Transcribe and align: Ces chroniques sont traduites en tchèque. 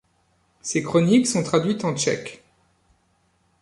Ces 0.61 0.81
chroniques 0.81 1.27
sont 1.27 1.43
traduites 1.43 1.85
en 1.85 1.95
tchèque. 1.95 2.41